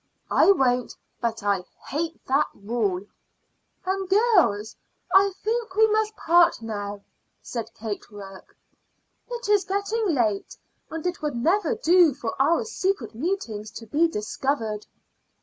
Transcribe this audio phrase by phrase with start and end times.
[0.31, 3.05] "I won't; but I hate that rule."
[3.85, 4.75] "And, girls,
[5.13, 7.03] I think we must part now,"
[7.43, 8.57] said Kate Rourke.
[9.29, 10.57] "It is getting late,
[10.89, 14.87] and it would never do for our secret meetings to be discovered."